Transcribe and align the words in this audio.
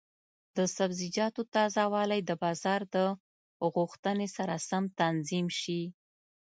د 0.57 0.57
سبزیجاتو 0.77 1.41
تازه 1.55 1.83
والی 1.93 2.21
د 2.25 2.31
بازار 2.43 2.81
د 2.95 2.97
غوښتنې 3.75 4.27
سره 4.37 4.55
سم 4.69 4.83
تنظیم 4.99 5.47
شي. 5.59 5.81